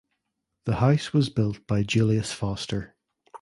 [0.65, 2.95] The house was built by Julius Foster.